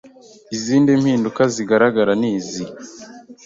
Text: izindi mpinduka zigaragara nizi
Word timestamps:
izindi 0.55 0.89
mpinduka 1.01 1.41
zigaragara 1.53 2.11
nizi 2.21 2.63